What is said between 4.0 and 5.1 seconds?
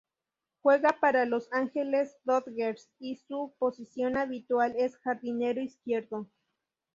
habitual es